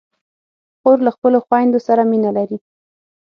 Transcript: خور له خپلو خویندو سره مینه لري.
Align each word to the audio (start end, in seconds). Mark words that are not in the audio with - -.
خور 0.79 0.97
له 1.05 1.11
خپلو 1.15 1.37
خویندو 1.45 1.79
سره 1.87 2.01
مینه 2.11 2.31
لري. 2.37 2.57